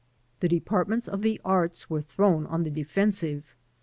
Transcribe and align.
The 0.39 0.47
departments 0.49 1.07
of 1.07 1.21
the 1.21 1.39
arts 1.45 1.87
were 1.87 2.01
thrown 2.01 2.47
on 2.47 2.63
the 2.63 2.71
defensive. 2.71 3.55